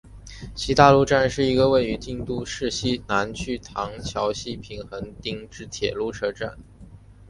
[0.55, 2.71] 西大路站是一个位于京都市
[3.07, 6.57] 南区唐桥西平垣町之铁路车站。